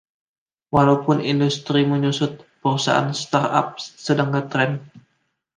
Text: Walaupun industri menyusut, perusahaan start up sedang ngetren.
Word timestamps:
Walaupun 0.75 1.17
industri 1.33 1.81
menyusut, 1.91 2.31
perusahaan 2.61 3.11
start 3.23 3.51
up 3.59 3.67
sedang 4.05 4.29
ngetren. 4.33 4.71